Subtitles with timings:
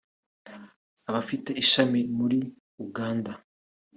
[1.11, 2.39] bafite ishami muri
[2.85, 3.31] Uganda